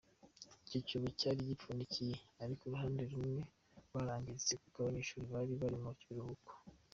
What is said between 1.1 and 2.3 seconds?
cyari gipfundikiye